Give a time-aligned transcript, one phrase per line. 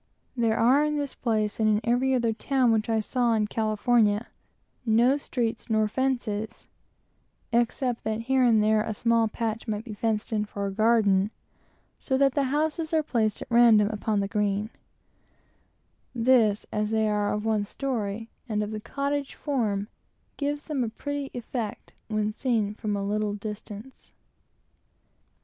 [0.35, 4.29] There are in this place, and in every other town which I saw in California,
[4.83, 6.67] no streets, or fences,
[7.51, 11.29] (except here and there a small patch was fenced in for a garden,)
[11.99, 14.71] so that the houses are placed at random upon the green,
[16.15, 19.87] which, as they are of one story and of the cottage form,
[20.35, 24.13] gives them a pretty effect when seen from a little distance.